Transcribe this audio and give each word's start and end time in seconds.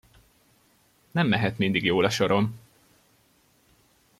Nem 1.11 1.27
mehet 1.27 1.57
mindig 1.57 1.83
jól 1.83 2.05
a 2.05 2.09
sorom! 2.09 2.59